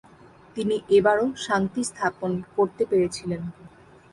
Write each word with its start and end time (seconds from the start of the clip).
তিনি 0.55 0.75
এবারও 0.97 1.27
শান্তি 1.45 1.81
স্থাপন 1.89 2.31
করতে 2.55 2.83
পেরেছিলেন। 2.85 3.41